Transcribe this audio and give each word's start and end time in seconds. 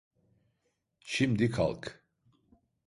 Şimdi 0.99 1.49
kalk. 1.49 2.03